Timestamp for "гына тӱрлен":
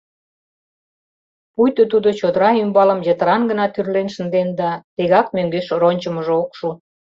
3.49-4.07